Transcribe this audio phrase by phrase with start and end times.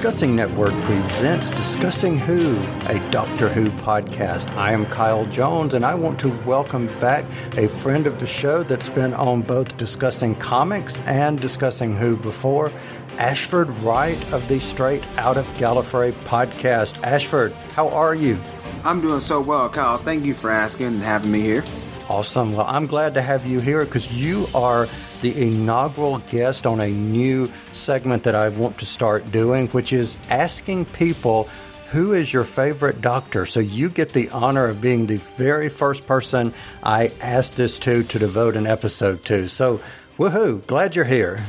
[0.00, 4.48] Discussing Network presents Discussing Who, a Doctor Who podcast.
[4.56, 7.26] I am Kyle Jones, and I want to welcome back
[7.58, 12.72] a friend of the show that's been on both Discussing Comics and Discussing Who before,
[13.18, 16.98] Ashford Wright of the Straight Out of Gallifrey podcast.
[17.02, 18.40] Ashford, how are you?
[18.86, 19.98] I'm doing so well, Kyle.
[19.98, 21.62] Thank you for asking and having me here.
[22.08, 22.54] Awesome.
[22.54, 24.88] Well, I'm glad to have you here because you are
[25.20, 30.18] the inaugural guest on a new segment that I want to start doing, which is
[30.28, 31.48] asking people
[31.90, 33.46] who is your favorite doctor.
[33.46, 38.04] So you get the honor of being the very first person I asked this to
[38.04, 39.48] to devote an episode to.
[39.48, 39.80] So,
[40.18, 40.64] woohoo!
[40.66, 41.44] Glad you're here.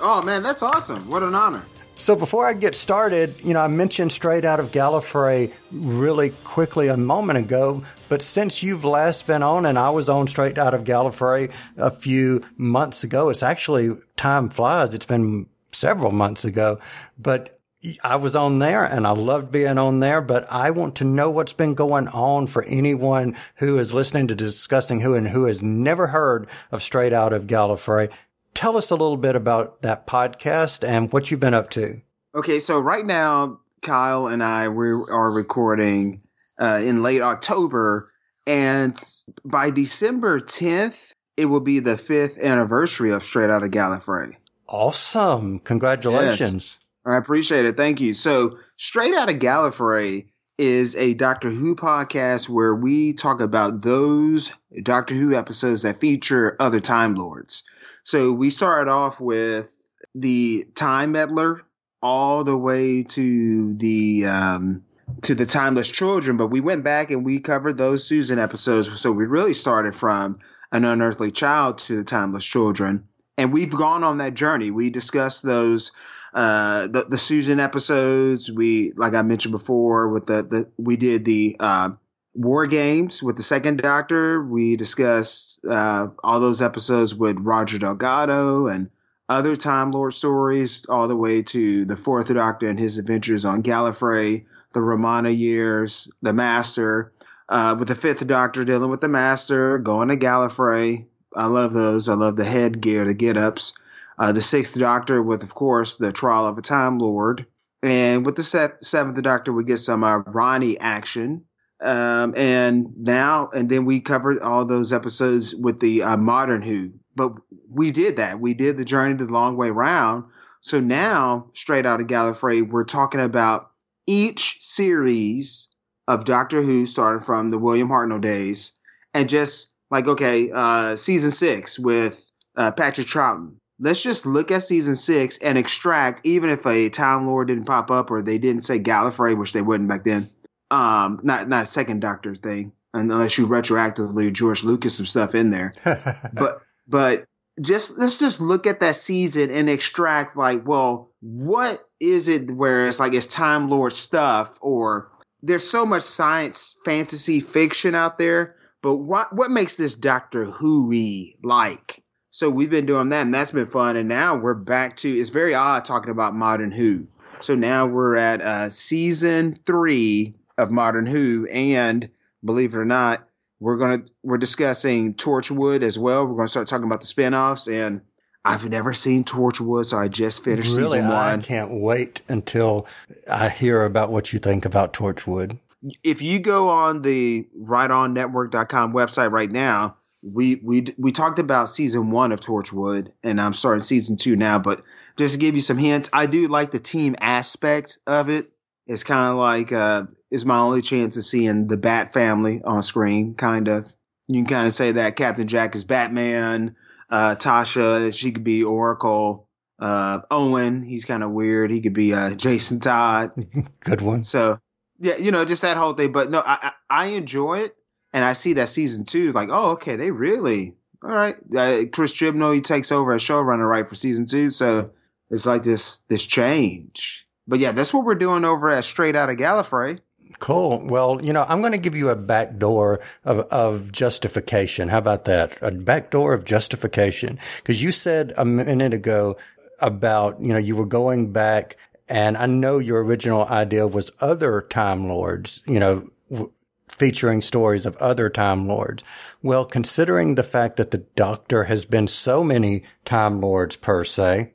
[0.00, 1.08] Oh man, that's awesome!
[1.08, 1.62] What an honor.
[1.94, 6.88] So before I get started, you know, I mentioned straight out of Gallifrey really quickly
[6.88, 10.74] a moment ago, but since you've last been on and I was on straight out
[10.74, 14.94] of Gallifrey a few months ago, it's actually time flies.
[14.94, 16.80] It's been several months ago,
[17.18, 17.60] but
[18.04, 21.30] I was on there and I loved being on there, but I want to know
[21.30, 25.64] what's been going on for anyone who is listening to discussing who and who has
[25.64, 28.08] never heard of straight out of Gallifrey.
[28.54, 32.00] Tell us a little bit about that podcast and what you've been up to.
[32.34, 36.22] Okay, so right now, Kyle and I we are recording
[36.58, 38.08] uh, in late October,
[38.46, 38.96] and
[39.44, 44.36] by December 10th, it will be the fifth anniversary of Straight Out of Gallifrey.
[44.68, 45.58] Awesome!
[45.58, 46.54] Congratulations.
[46.54, 46.78] Yes.
[47.04, 47.76] I appreciate it.
[47.76, 48.14] Thank you.
[48.14, 54.52] So, Straight Out of Gallifrey is a Doctor Who podcast where we talk about those
[54.82, 57.64] Doctor Who episodes that feature other Time Lords.
[58.04, 59.74] So we started off with
[60.14, 61.62] the Time Meddler
[62.02, 64.84] all the way to the um,
[65.22, 69.00] to the Timeless Children, but we went back and we covered those Susan episodes.
[69.00, 70.38] So we really started from
[70.72, 73.06] an unearthly child to the Timeless Children,
[73.38, 74.70] and we've gone on that journey.
[74.70, 75.92] We discussed those
[76.34, 78.50] uh, the the Susan episodes.
[78.50, 81.90] We like I mentioned before with the the we did the uh,
[82.34, 84.42] War Games with the Second Doctor.
[84.42, 88.90] We discussed uh, all those episodes with Roger Delgado and
[89.28, 93.62] other Time Lord stories, all the way to the Fourth Doctor and his adventures on
[93.62, 97.12] Gallifrey, the Romana years, the Master,
[97.48, 101.06] uh, with the Fifth Doctor dealing with the Master, going to Gallifrey.
[101.34, 102.08] I love those.
[102.08, 103.74] I love the headgear, the get ups.
[104.18, 107.46] Uh, the Sixth Doctor with, of course, the Trial of a Time Lord.
[107.82, 111.44] And with the Seventh Doctor, we get some uh, Rani action
[111.82, 116.92] um, and now, and then we covered all those episodes with the uh, modern Who.
[117.14, 117.34] But
[117.68, 118.40] we did that.
[118.40, 120.24] We did the journey the long way round.
[120.60, 123.70] So now, straight out of Gallifrey, we're talking about
[124.06, 125.68] each series
[126.06, 128.78] of Doctor Who, starting from the William Hartnell days,
[129.12, 132.24] and just like okay, uh, season six with
[132.56, 133.56] uh, Patrick Troughton.
[133.80, 137.90] Let's just look at season six and extract, even if a Time Lord didn't pop
[137.90, 140.28] up or they didn't say Gallifrey, which they wouldn't back then
[140.72, 145.50] um, not not a second Doctor thing, unless you retroactively George Lucas some stuff in
[145.50, 145.74] there.
[146.32, 147.24] but but
[147.60, 152.86] just let's just look at that season and extract like, well, what is it where
[152.86, 155.12] it's like it's Time Lord stuff or
[155.42, 160.88] there's so much science fantasy fiction out there, but what what makes this Doctor Who
[160.88, 162.02] we like?
[162.30, 163.96] So we've been doing that and that's been fun.
[163.96, 167.08] And now we're back to it's very odd talking about modern Who.
[167.40, 172.08] So now we're at uh, season three of Modern Who, and
[172.44, 173.26] believe it or not,
[173.60, 176.26] we're gonna we're discussing Torchwood as well.
[176.26, 178.02] We're gonna start talking about the spinoffs, and
[178.44, 181.40] I've never seen Torchwood, so I just finished really, season one.
[181.40, 182.86] I can't wait until
[183.30, 185.58] I hear about what you think about Torchwood.
[186.02, 192.10] If you go on the rightonnetwork.com website right now, we we we talked about season
[192.10, 194.58] one of Torchwood, and I'm starting season two now.
[194.58, 194.82] But
[195.16, 198.50] just to give you some hints, I do like the team aspect of it.
[198.86, 202.82] It's kind of like uh, is my only chance of seeing the Bat family on
[202.82, 203.34] screen.
[203.34, 203.94] Kind of,
[204.26, 206.74] you can kind of say that Captain Jack is Batman.
[207.10, 209.46] Uh, Tasha, she could be Oracle.
[209.78, 211.70] Uh, Owen, he's kind of weird.
[211.70, 213.32] He could be uh, Jason Todd.
[213.80, 214.24] Good one.
[214.24, 214.58] So
[214.98, 216.12] yeah, you know, just that whole thing.
[216.12, 217.76] But no, I, I, I enjoy it,
[218.12, 219.32] and I see that season two.
[219.32, 221.34] Like, oh, okay, they really all right.
[221.54, 224.92] Uh, Chris Chibnall, he takes over as showrunner right for season two, so
[225.30, 227.26] it's like this this change.
[227.46, 229.98] But yeah, that's what we're doing over at Straight Out of Gallifrey.
[230.38, 230.84] Cool.
[230.84, 234.88] Well, you know, I'm going to give you a back door of, of justification.
[234.88, 235.56] How about that?
[235.62, 237.38] A back door of justification.
[237.58, 239.36] Because you said a minute ago
[239.78, 241.76] about, you know, you were going back
[242.08, 246.52] and I know your original idea was other Time Lords, you know, w-
[246.88, 249.02] featuring stories of other Time Lords.
[249.42, 254.52] Well, considering the fact that the Doctor has been so many Time Lords per se,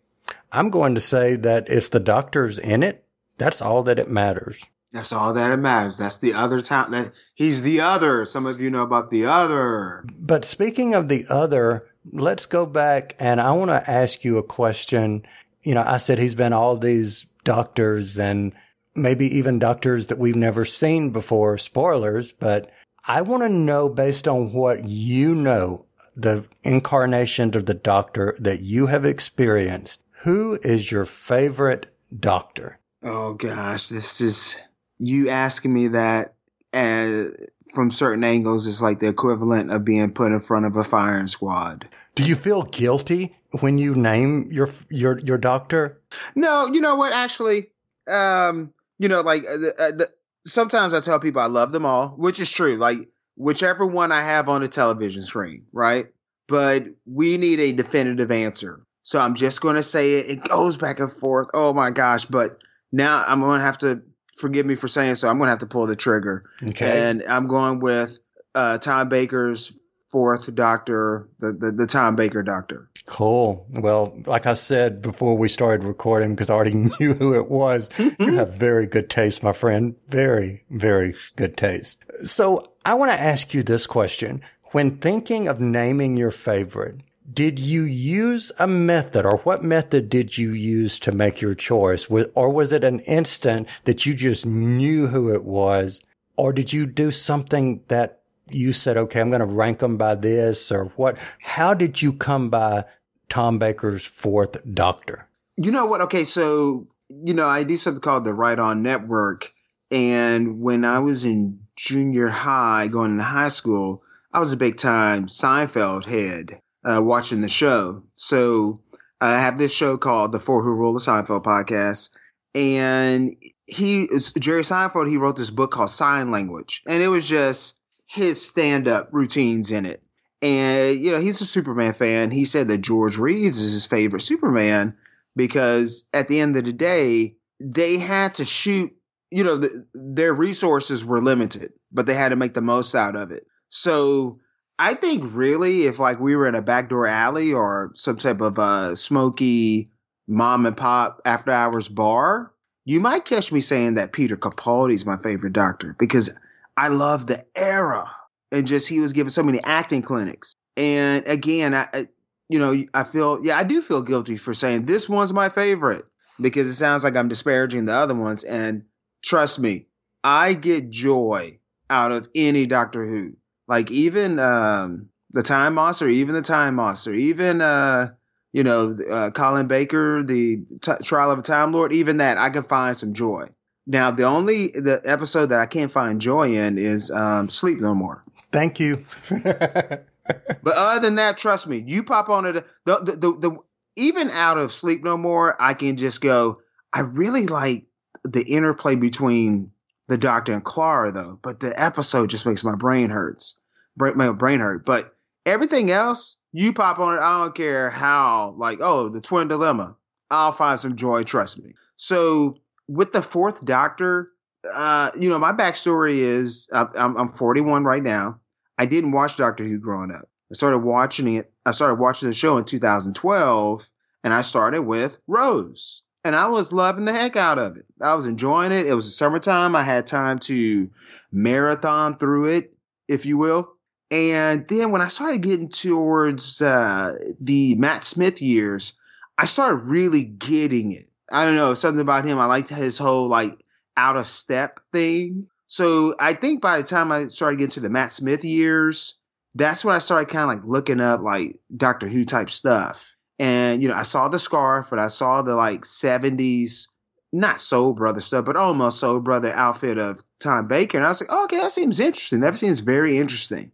[0.52, 3.06] I'm going to say that if the Doctor's in it,
[3.38, 4.64] That's all that it matters.
[4.98, 5.96] That's all that it matters.
[5.96, 8.26] That's the other time that he's the other.
[8.26, 10.04] Some of you know about the other.
[10.18, 14.44] But speaking of the other, let's go back and I want to ask you a
[14.44, 15.24] question.
[15.62, 18.54] You know, I said he's been all these doctors and
[18.96, 21.60] maybe even doctors that we've never seen before.
[21.60, 22.72] Spoilers, but
[23.08, 25.86] I want to know based on what you know,
[26.16, 31.86] the incarnation of the doctor that you have experienced, who is your favorite
[32.20, 32.80] doctor?
[33.04, 34.60] Oh gosh, this is
[35.00, 36.34] you asking me that
[36.74, 37.36] and
[37.74, 41.28] from certain angles is like the equivalent of being put in front of a firing
[41.28, 41.88] squad.
[42.16, 46.02] Do you feel guilty when you name your your your doctor?
[46.36, 47.14] No, you know what?
[47.14, 47.68] Actually,
[48.08, 50.10] um, you know, like uh, uh, the,
[50.46, 52.78] sometimes I tell people I love them all, which is true.
[52.78, 52.98] Like
[53.36, 56.08] whichever one I have on the television screen, right?
[56.48, 58.82] But we need a definitive answer.
[59.04, 60.30] So I'm just going to say it.
[60.30, 61.50] It goes back and forth.
[61.54, 62.26] Oh my gosh!
[62.26, 64.02] But now I'm going to have to
[64.38, 65.28] forgive me for saying so.
[65.28, 66.50] I'm going to have to pull the trigger.
[66.64, 67.10] Okay.
[67.10, 68.20] And I'm going with
[68.56, 69.74] uh, Tom Baker's
[70.08, 72.90] fourth doctor, the, the, the Tom Baker doctor.
[73.06, 73.66] Cool.
[73.70, 77.90] Well, like I said before we started recording, because I already knew who it was,
[77.98, 79.96] you have very good taste, my friend.
[80.08, 81.98] Very, very good taste.
[82.24, 84.42] So I want to ask you this question.
[84.72, 87.00] When thinking of naming your favorite,
[87.32, 92.08] did you use a method or what method did you use to make your choice?
[92.10, 96.00] Or was it an instant that you just knew who it was?
[96.38, 100.16] Or did you do something that you said, okay, I'm going to rank them by
[100.16, 101.18] this or what?
[101.40, 102.86] How did you come by
[103.28, 105.28] Tom Baker's fourth doctor?
[105.58, 106.02] You know what?
[106.02, 106.24] Okay.
[106.24, 109.52] So, you know, I do something called the Right On Network.
[109.92, 114.78] And when I was in junior high, going into high school, I was a big
[114.78, 118.04] time Seinfeld head uh, watching the show.
[118.14, 118.82] So
[119.20, 122.12] I have this show called the Four Who Rule the Seinfeld podcast.
[122.56, 123.36] And
[123.66, 124.08] he,
[124.40, 126.82] Jerry Seinfeld, he wrote this book called SeinLanguage.
[126.88, 130.02] And it was just his stand up routines in it.
[130.42, 132.32] And, you know, he's a Superman fan.
[132.32, 134.96] He said that George Reeves is his favorite Superman
[135.36, 138.96] because at the end of the day, they had to shoot,
[139.32, 143.16] you know, the, their resources were limited, but they had to make the most out
[143.16, 143.48] of it.
[143.70, 144.40] So
[144.80, 148.60] I think really, if like we were in a backdoor alley or some type of
[148.60, 149.92] uh, smoky
[150.28, 152.54] mom and pop after hours bar,
[152.86, 156.38] you might catch me saying that Peter Capaldi is my favorite doctor because
[156.76, 158.10] I love the era
[158.52, 160.54] and just he was giving so many acting clinics.
[160.76, 162.08] And again, I, I
[162.50, 166.06] you know, I feel yeah, I do feel guilty for saying this one's my favorite
[166.40, 168.44] because it sounds like I'm disparaging the other ones.
[168.44, 168.84] And
[169.24, 169.88] trust me,
[170.24, 171.60] I get joy
[171.90, 173.34] out of any Doctor Who.
[173.68, 178.14] Like even um, the Time Monster, even the Time Monster, even uh,
[178.54, 182.50] you know uh, Colin Baker, the t- Trial of a Time Lord, even that I
[182.50, 183.50] can find some joy.
[183.86, 187.96] Now the only the episode that I can't find joy in is um, Sleep No
[187.96, 188.24] More.
[188.52, 189.06] Thank you.
[190.64, 192.66] but other than that, trust me, you pop on it.
[192.86, 193.58] The, the, the, the
[193.96, 196.62] even out of Sleep No More, I can just go.
[196.92, 197.86] I really like
[198.24, 199.72] the interplay between
[200.08, 203.60] the Doctor and Clara though, but the episode just makes my brain hurts.
[203.98, 204.86] My brain hurt.
[204.86, 205.14] But
[205.46, 207.22] everything else, you pop on it.
[207.22, 208.56] I don't care how.
[208.58, 209.96] Like, oh, the twin dilemma.
[210.30, 211.24] I'll find some joy.
[211.24, 211.74] Trust me.
[211.96, 214.32] So with the fourth Doctor,
[214.74, 218.40] uh, you know, my backstory is I'm, I'm 41 right now.
[218.78, 220.30] I didn't watch Doctor Who growing up.
[220.52, 221.52] I started watching it.
[221.66, 223.90] I started watching the show in 2012,
[224.24, 227.86] and I started with Rose and I was loving the heck out of it.
[228.02, 228.86] I was enjoying it.
[228.86, 229.76] It was summertime.
[229.76, 230.90] I had time to
[231.32, 232.74] marathon through it,
[233.08, 233.70] if you will.
[234.12, 238.94] And then when I started getting towards uh, the Matt Smith years,
[239.38, 241.10] I started really getting it.
[241.32, 242.40] I don't know something about him.
[242.40, 243.62] I liked his whole like
[243.96, 245.48] out of step thing.
[245.68, 249.18] So I think by the time I started getting to the Matt Smith years,
[249.56, 253.17] that's when I started kind of like looking up like Doctor Who type stuff.
[253.40, 256.88] And, you know, I saw the scarf and I saw the like 70s,
[257.32, 260.98] not Soul Brother stuff, but almost Soul Brother outfit of Tom Baker.
[260.98, 262.40] And I was like, okay, that seems interesting.
[262.40, 263.72] That seems very interesting.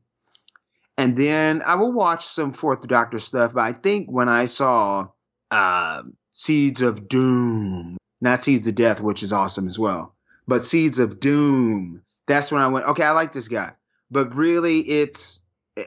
[0.98, 5.08] And then I will watch some Fourth Doctor stuff, but I think when I saw
[5.50, 10.14] uh, Seeds of Doom, not Seeds of Death, which is awesome as well,
[10.48, 13.72] but Seeds of Doom, that's when I went, okay, I like this guy.
[14.12, 15.42] But really, it's,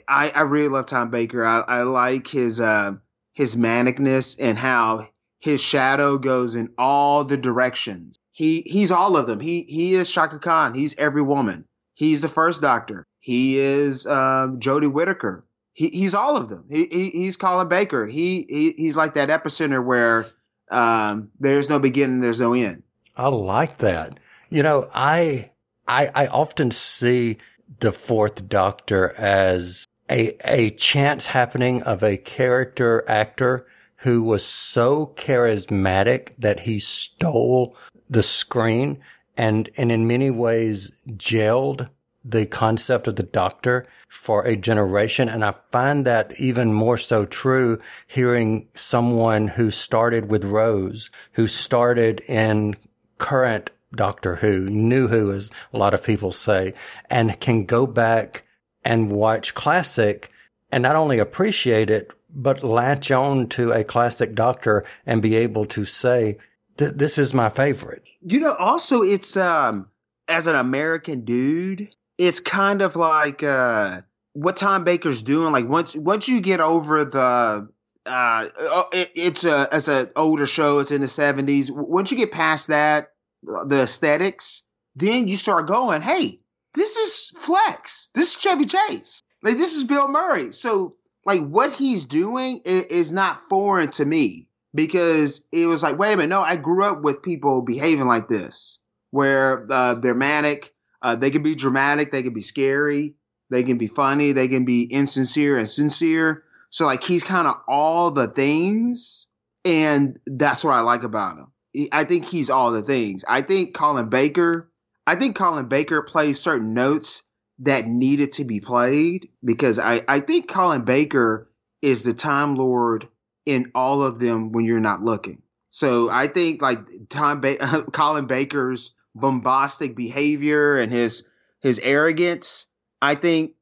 [0.09, 1.45] I, I really love Tom Baker.
[1.45, 2.95] I, I like his, uh,
[3.37, 8.17] his manicness and how his shadow goes in all the directions.
[8.33, 9.39] He he's all of them.
[9.39, 10.75] He he is Chaka Khan.
[10.75, 11.67] He's every woman.
[11.95, 13.07] He's the first Doctor.
[13.21, 15.45] He is um, Jodie Whittaker.
[15.73, 16.65] He, he's all of them.
[16.71, 18.07] He, he he's Colin Baker.
[18.07, 20.27] He, he he's like that epicenter where
[20.71, 22.83] um, there's no beginning, there's no end.
[23.17, 24.19] I like that.
[24.49, 25.51] You know, I,
[25.87, 27.39] I, I often see
[27.81, 33.67] the fourth doctor as a, a chance happening of a character actor
[33.99, 37.77] who was so charismatic that he stole
[38.09, 39.01] the screen
[39.37, 41.89] and, and in many ways gelled
[42.25, 45.29] the concept of the doctor for a generation.
[45.29, 51.47] And I find that even more so true hearing someone who started with Rose, who
[51.47, 52.77] started in
[53.19, 56.75] current Doctor Who, New Who, as a lot of people say,
[57.09, 58.45] and can go back
[58.87, 60.31] and watch classic
[60.71, 65.67] and not only appreciate it, but latch on to a classic Doctor and be able
[65.67, 66.39] to say,
[66.77, 68.05] this is my favorite.
[68.23, 69.89] You know, also it's, um,
[70.29, 74.03] as an American dude, it's kind of like, uh,
[74.35, 75.53] what Tom Baker's doing.
[75.53, 77.69] Like once, once you get over the,
[78.07, 81.73] uh, oh, it, it's a, as an older show, it's in the seventies.
[81.73, 83.13] Once you get past that,
[83.43, 84.63] the aesthetics,
[84.95, 86.39] then you start going, hey,
[86.77, 88.13] this is Fletch.
[88.15, 89.21] This is Chevy Chase.
[89.43, 90.53] Like this is Bill Murray.
[90.53, 96.13] So like what he's doing is, not foreign to me because it was like, wait
[96.13, 98.79] a minute, no, I grew up with people behaving like this,
[99.11, 103.15] where uh, they're manic, uh, they can be dramatic, they can be scary,
[103.51, 106.45] they can be funny, they can be insincere and sincere.
[106.71, 109.27] So like he's kind of all the things,
[109.65, 111.89] and that's what I like about him.
[111.93, 113.25] I think he's all the things.
[113.27, 114.71] I think Colin Baker,
[115.07, 117.23] I think Colin Baker plays certain notes
[117.61, 123.09] that needed to be played because I, I think Colin Baker is the Time Lord
[123.45, 125.43] in all of them when you're not looking.
[125.71, 131.27] So I think like Tom ba- Colin Baker's bombastic behavior and his
[131.61, 132.67] his arrogance,
[133.01, 133.53] I think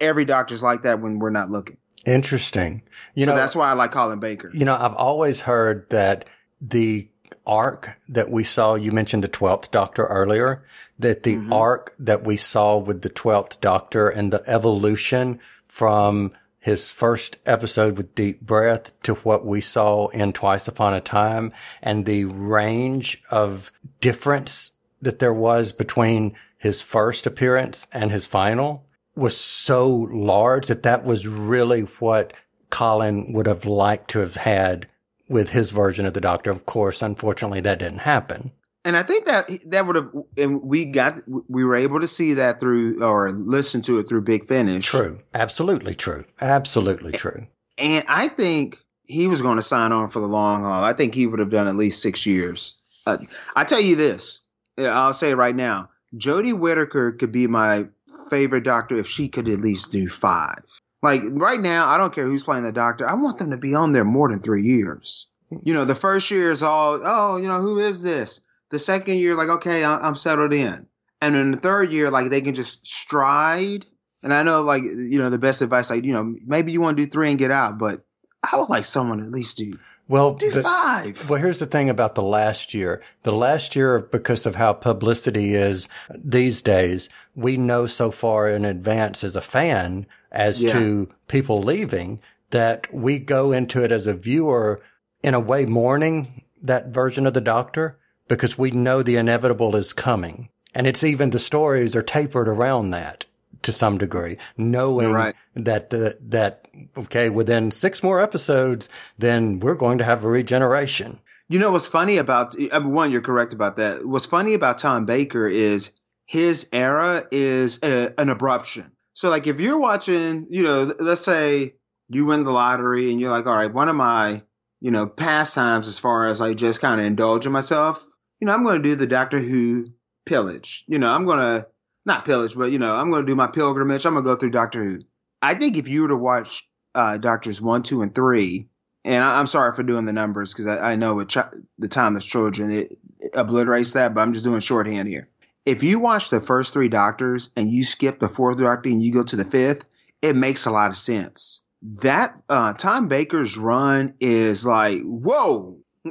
[0.00, 1.78] every doctor's like that when we're not looking.
[2.06, 2.82] Interesting.
[3.14, 4.50] You so know, that's why I like Colin Baker.
[4.52, 6.26] You know, I've always heard that
[6.60, 7.08] the
[7.46, 10.64] arc that we saw, you mentioned the 12th Doctor earlier,
[10.98, 11.52] that the mm-hmm.
[11.52, 17.96] arc that we saw with the 12th Doctor and the evolution from his first episode
[17.96, 23.22] with Deep Breath to what we saw in Twice Upon a Time and the range
[23.30, 30.66] of difference that there was between his first appearance and his final was so large
[30.66, 32.32] that that was really what
[32.70, 34.88] Colin would have liked to have had
[35.28, 36.50] with his version of the Doctor.
[36.50, 38.52] Of course, unfortunately, that didn't happen.
[38.84, 42.34] And I think that that would have, and we got, we were able to see
[42.34, 44.86] that through or listen to it through Big Finish.
[44.86, 45.20] True.
[45.34, 46.24] Absolutely true.
[46.40, 47.46] Absolutely true.
[47.76, 50.82] And I think he was going to sign on for the long haul.
[50.84, 52.78] I think he would have done at least six years.
[53.06, 53.18] Uh,
[53.56, 54.40] I tell you this,
[54.78, 55.90] I'll say it right now.
[56.16, 57.86] Jodie Whittaker could be my
[58.30, 60.77] favorite doctor if she could at least do five.
[61.02, 63.08] Like right now, I don't care who's playing the doctor.
[63.08, 65.28] I want them to be on there more than three years.
[65.62, 68.40] You know, the first year is all, oh, you know, who is this?
[68.70, 70.86] The second year, like, okay, I'm settled in.
[71.22, 73.86] And then the third year, like, they can just stride.
[74.22, 76.98] And I know, like, you know, the best advice, like, you know, maybe you want
[76.98, 78.04] to do three and get out, but
[78.42, 79.78] I would like someone at least do
[80.08, 81.28] well, do the, five.
[81.28, 83.02] Well, here's the thing about the last year.
[83.22, 88.64] The last year, because of how publicity is these days, we know so far in
[88.64, 90.72] advance as a fan as yeah.
[90.72, 94.82] to people leaving that we go into it as a viewer
[95.22, 97.98] in a way mourning that version of the doctor
[98.28, 100.48] because we know the inevitable is coming.
[100.74, 103.24] And it's even the stories are tapered around that
[103.62, 105.34] to some degree, knowing right.
[105.54, 111.18] that the, that, okay, within six more episodes, then we're going to have a regeneration.
[111.48, 114.04] You know, what's funny about, I mean, one, you're correct about that.
[114.06, 115.92] What's funny about Tom Baker is
[116.26, 118.90] his era is a, an abruption.
[119.14, 121.74] So like if you're watching, you know, let's say
[122.08, 124.42] you win the lottery and you're like, all right, one of my,
[124.80, 128.04] you know, pastimes as far as like just kind of indulging myself,
[128.40, 129.86] you know, I'm going to do the Doctor Who
[130.26, 130.84] pillage.
[130.86, 131.66] You know, I'm going to
[132.04, 134.04] not pillage, but you know, I'm going to do my pilgrimage.
[134.04, 135.00] I'm going to go through Doctor Who.
[135.40, 138.68] I think if you were to watch uh, Doctors one, two, and three,
[139.04, 141.38] and I, am sorry for doing the numbers because I, I, know ch-
[141.78, 145.28] the timeless children it, it obliterates that, but I'm just doing shorthand here
[145.68, 149.12] if you watch the first three doctors and you skip the fourth doctor and you
[149.12, 149.84] go to the fifth,
[150.22, 151.62] it makes a lot of sense.
[152.00, 155.78] That uh, Tom Baker's run is like, whoa.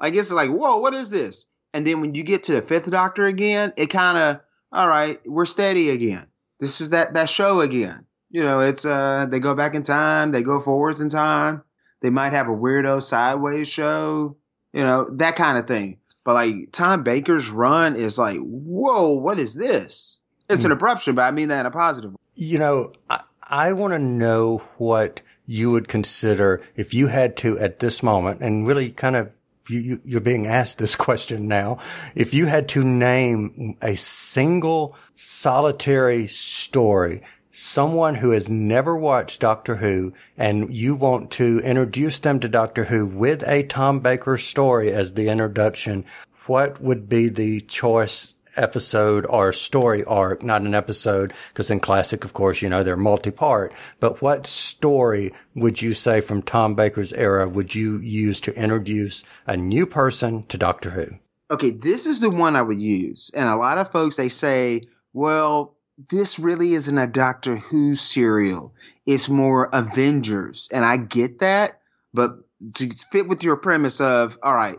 [0.00, 1.44] like it's like, whoa, what is this?
[1.74, 4.40] And then when you get to the fifth doctor again, it kind of,
[4.72, 6.26] all right, we're steady again.
[6.58, 8.06] This is that that show again.
[8.30, 11.62] You know, it's uh they go back in time, they go forwards in time.
[12.00, 14.36] They might have a weirdo sideways show,
[14.72, 15.98] you know, that kind of thing.
[16.24, 20.20] But like Tom Baker's run is like, whoa, what is this?
[20.48, 22.18] It's an abruption, but I mean that in a positive way.
[22.34, 27.58] You know, I, I want to know what you would consider if you had to
[27.58, 29.30] at this moment and really kind of
[29.68, 31.78] you, you're being asked this question now.
[32.14, 39.76] If you had to name a single solitary story, someone who has never watched Doctor
[39.76, 44.92] Who and you want to introduce them to Doctor Who with a Tom Baker story
[44.92, 46.04] as the introduction,
[46.46, 52.24] what would be the choice episode or story arc, not an episode, because in classic,
[52.24, 57.12] of course, you know, they're multi-part, but what story would you say from Tom Baker's
[57.12, 61.06] era would you use to introduce a new person to Doctor Who?
[61.50, 63.30] Okay, this is the one I would use.
[63.34, 64.82] And a lot of folks, they say,
[65.14, 68.74] well, this really isn't a Doctor Who serial.
[69.04, 70.68] It's more Avengers.
[70.72, 71.80] And I get that,
[72.14, 72.38] but
[72.74, 74.76] to fit with your premise of, all right,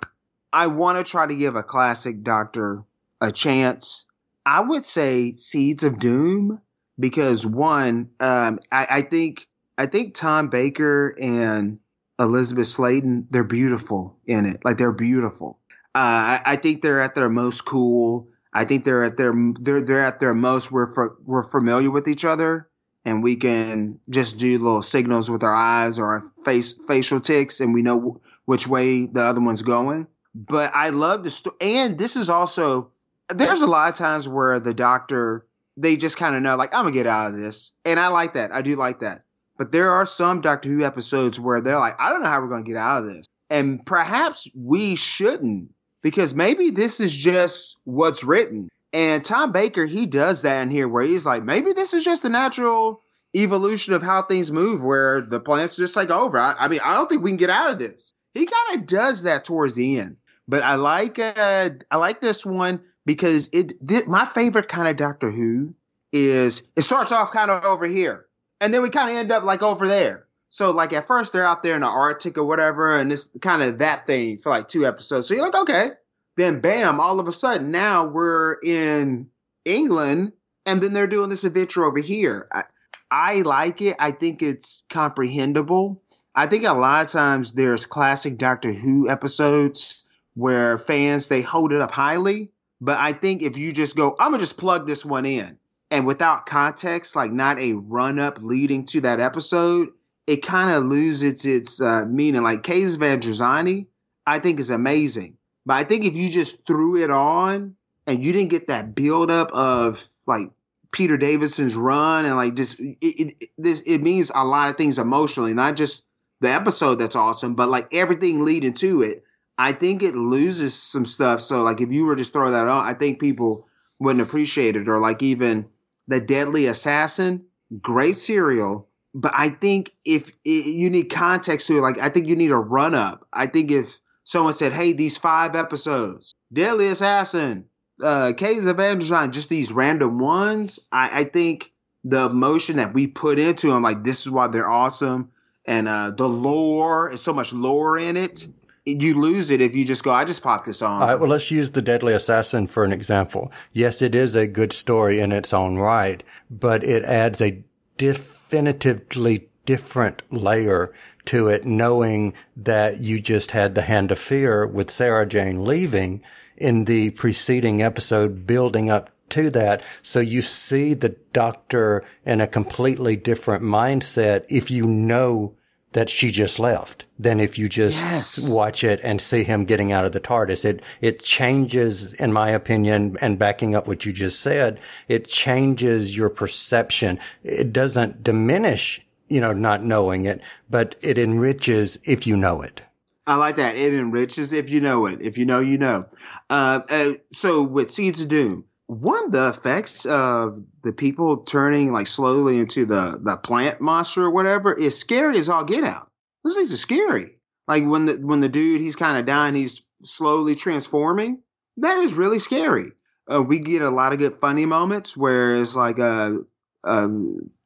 [0.52, 2.84] I want to try to give a classic Doctor
[3.22, 4.06] a chance.
[4.46, 6.62] I would say Seeds of Doom
[6.98, 9.48] because one, um, I, I think
[9.78, 11.80] I think Tom Baker and
[12.20, 14.60] Elizabeth Sladen, they're beautiful in it.
[14.66, 15.60] Like they're beautiful.
[15.96, 18.28] Uh, I, I, think they're at their most cool.
[18.54, 20.72] I think they're at their they're they're at their most.
[20.72, 22.68] We're for, we're familiar with each other,
[23.06, 27.60] and we can just do little signals with our eyes or our face facial ticks,
[27.60, 30.08] and we know which way the other one's going.
[30.34, 32.92] But I love the story, and this is also
[33.30, 35.46] there's a lot of times where the doctor
[35.78, 38.34] they just kind of know like I'm gonna get out of this, and I like
[38.34, 38.52] that.
[38.52, 39.24] I do like that.
[39.58, 42.48] But there are some Doctor Who episodes where they're like, I don't know how we're
[42.48, 48.24] gonna get out of this, and perhaps we shouldn't because maybe this is just what's
[48.24, 48.70] written.
[48.92, 52.24] And Tom Baker, he does that in here where he's like, maybe this is just
[52.24, 53.02] the natural
[53.36, 56.40] evolution of how things move, where the planets just take over.
[56.40, 58.14] I, I mean, I don't think we can get out of this.
[58.34, 60.18] He kind of does that towards the end.
[60.48, 64.98] But I like uh, I like this one because it th- my favorite kind of
[64.98, 65.76] Doctor Who
[66.12, 68.26] is it starts off kind of over here
[68.60, 70.26] and then we kind of end up like over there.
[70.50, 73.62] So like at first they're out there in the Arctic or whatever, and it's kind
[73.62, 75.28] of that thing for like two episodes.
[75.28, 75.92] So you're like, okay.
[76.40, 79.28] Then bam, all of a sudden now we're in
[79.66, 80.32] England,
[80.66, 82.48] and then they're doing this adventure over here.
[82.54, 82.64] I,
[83.12, 83.98] I like it.
[84.00, 86.02] I think it's comprehensible.
[86.34, 91.74] I think a lot of times there's classic Doctor Who episodes where fans they hold
[91.74, 95.04] it up highly, but I think if you just go, I'm gonna just plug this
[95.04, 95.58] one in,
[95.92, 99.90] and without context, like not a run up leading to that episode,
[100.26, 102.44] it kind of loses its uh, meaning.
[102.44, 103.88] Like Caves of Androzani,
[104.26, 107.76] I think is amazing, but I think if you just threw it on
[108.08, 110.52] and you didn't get that buildup of like
[110.92, 114.98] Peter Davidson's run and like just it, it, this it means a lot of things
[114.98, 116.06] emotionally, not just
[116.42, 119.24] the episode that's awesome, but like everything leading to it.
[119.58, 121.42] I think it loses some stuff.
[121.42, 123.68] So like if you were just throw that on, I think people
[124.00, 124.88] wouldn't appreciate it.
[124.88, 125.66] Or like even
[126.08, 127.46] the Deadly Assassin,
[127.82, 128.88] great serial.
[129.14, 132.52] But I think if it, you need context to it, like I think you need
[132.52, 133.28] a run up.
[133.34, 137.66] I think if someone said, "Hey, these five episodes, Deadly Assassin,
[138.02, 141.72] uh, Caves of Androzani, just these random ones," I, I think
[142.04, 145.32] the emotion that we put into them, like this is why they're awesome,
[145.66, 148.48] and uh, the lore is so much lore in it
[148.86, 151.02] you lose it if you just go, I just popped this on.
[151.02, 153.52] All right, well, let's use The Deadly Assassin for an example.
[153.72, 157.64] Yes, it is a good story in its own right, but it adds a
[157.98, 160.94] definitively different layer
[161.30, 166.22] to it, knowing that you just had the hand of fear with Sarah Jane leaving
[166.58, 169.82] in the preceding episode, building up to that.
[170.02, 175.56] So you see the doctor in a completely different mindset if you know
[175.92, 178.50] that she just left than if you just yes.
[178.50, 180.64] watch it and see him getting out of the TARDIS.
[180.64, 186.16] It, it changes, in my opinion, and backing up what you just said, it changes
[186.16, 187.20] your perception.
[187.44, 192.82] It doesn't diminish, you know, not knowing it, but it enriches if you know it.
[193.26, 193.76] I like that.
[193.76, 195.22] It enriches if you know it.
[195.22, 196.06] If you know, you know.
[196.50, 201.94] Uh, uh, so with Seeds of Doom, one of the effects of the people turning
[201.94, 206.10] like slowly into the the plant monster or whatever is scary as all get out.
[206.44, 207.38] Those things are scary.
[207.68, 211.44] Like when the when the dude he's kind of dying, he's slowly transforming.
[211.78, 212.94] That is really scary.
[213.32, 216.38] Uh, we get a lot of good funny moments where it's like uh,
[216.84, 217.10] uh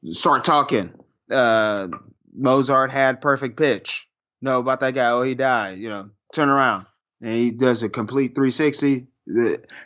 [0.04, 0.92] start talking.
[1.34, 1.90] Uh,
[2.36, 4.08] Mozart had perfect pitch.
[4.42, 5.10] No, about that guy.
[5.12, 5.80] Oh, he died.
[5.80, 6.86] You know, turn around
[7.22, 9.08] and he does a complete 360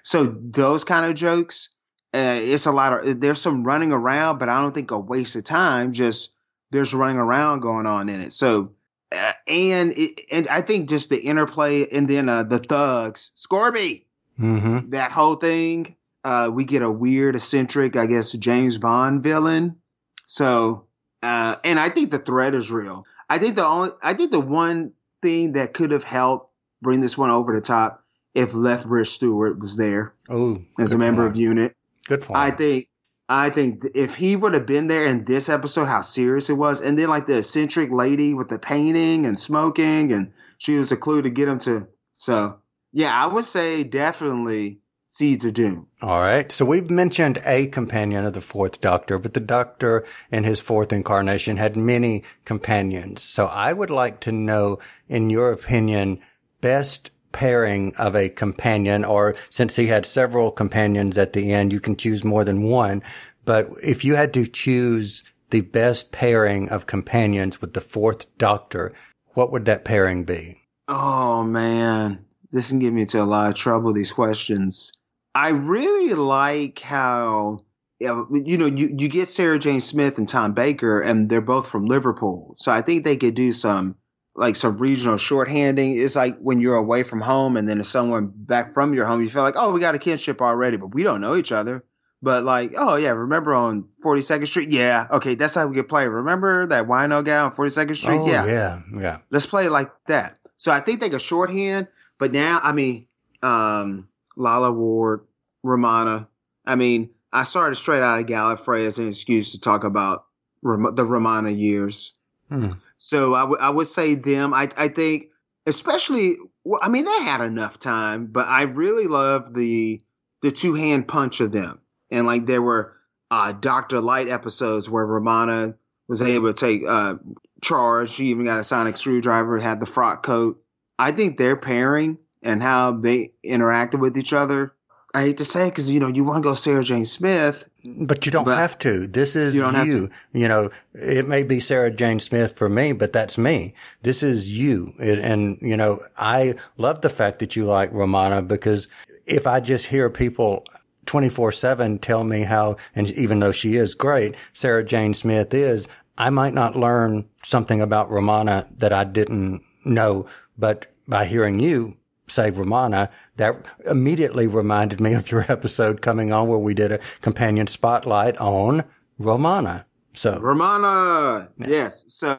[0.03, 1.69] so those kind of jokes,
[2.13, 5.36] uh, it's a lot of there's some running around, but I don't think a waste
[5.36, 5.91] of time.
[5.91, 6.33] Just
[6.71, 8.31] there's running around going on in it.
[8.31, 8.73] So
[9.12, 14.05] uh, and it, and I think just the interplay and then uh, the thugs, Scorby,
[14.39, 14.89] mm-hmm.
[14.89, 15.95] that whole thing.
[16.23, 19.77] Uh, we get a weird, eccentric, I guess, James Bond villain.
[20.25, 20.87] So,
[21.28, 23.06] uh, and I think the threat is real.
[23.30, 27.18] I think the only, I think the one thing that could have helped bring this
[27.18, 28.02] one over the top
[28.34, 31.76] if Lethbridge Stewart was there Oh, as a member of unit.
[32.08, 32.88] Good for I think
[33.28, 36.80] I think if he would have been there in this episode, how serious it was,
[36.80, 40.98] and then like the eccentric lady with the painting and smoking, and she was a
[40.98, 41.88] clue to get him to.
[42.13, 42.60] So
[42.94, 44.80] yeah, I would say definitely
[45.17, 45.88] Seeds of Doom.
[45.99, 46.51] All right.
[46.51, 50.93] So we've mentioned a companion of the fourth Doctor, but the Doctor in his fourth
[50.93, 53.23] incarnation had many companions.
[53.23, 54.77] So I would like to know,
[55.10, 56.19] in your opinion,
[56.62, 61.80] best pairing of a companion, or since he had several companions at the end, you
[61.80, 63.01] can choose more than one.
[63.43, 68.93] But if you had to choose the best pairing of companions with the fourth Doctor,
[69.34, 70.62] what would that pairing be?
[70.88, 73.93] Oh man, this can get me into a lot of trouble.
[73.93, 74.91] These questions.
[75.38, 77.60] I really like how
[78.00, 81.86] you know you you get Sarah Jane Smith and Tom Baker, and they're both from
[81.86, 83.95] Liverpool, so I think they could do some
[84.34, 85.95] like some regional shorthanding.
[85.95, 89.21] It's like when you're away from home, and then if someone back from your home,
[89.21, 91.84] you feel like, oh, we got a kinship already, but we don't know each other.
[92.23, 94.71] But like, oh yeah, remember on 42nd Street?
[94.71, 96.08] Yeah, okay, that's how we could play.
[96.08, 98.21] Remember that wino guy on 42nd Street?
[98.21, 98.80] Oh, yeah.
[99.00, 99.17] Yeah.
[99.30, 100.39] let's play it like that.
[100.56, 103.06] So I think they go shorthand, but now I mean,
[103.43, 105.27] um, Lalla Ward,
[105.67, 106.27] Romana.
[106.65, 110.25] I mean, I started straight out of Gallifrey as an excuse to talk about
[110.63, 112.17] the Romana years.
[112.49, 112.69] Hmm.
[112.95, 114.53] So I would would say them.
[114.53, 115.27] I I think
[115.65, 116.38] especially.
[116.63, 120.01] Well, I mean, they had enough time, but I really love the
[120.41, 121.80] the two hand punch of them.
[122.12, 122.93] And like there were
[123.32, 125.75] uh, Doctor-lite episodes where Romana
[126.08, 127.15] was able to take uh,
[127.62, 128.12] charge.
[128.12, 130.62] She even got a sonic screwdriver, had the frock coat.
[130.97, 134.73] I think their pairing and how they interacted with each other.
[135.13, 137.67] I hate to say it because you know you want to go Sarah Jane Smith.
[137.86, 139.08] But you don't But have to.
[139.08, 140.10] This is you you.
[140.34, 143.74] You, know, it may be Sarah Jane Smith for me, but that's me.
[144.04, 144.93] This is you.
[145.00, 148.89] It, and, you know, I love the fact that you like Romana because
[149.26, 150.65] if I just hear people
[151.06, 155.88] 24 seven tell me how, and even though she is great, Sarah Jane Smith is,
[156.17, 160.26] I might not learn something about Romana that I didn't know,
[160.58, 161.96] but by hearing you
[162.28, 167.00] say Romana, that immediately reminded me of your episode coming on where we did a
[167.21, 168.84] companion spotlight on
[169.17, 169.86] Romana.
[170.13, 172.06] So, Romana, yes.
[172.08, 172.38] So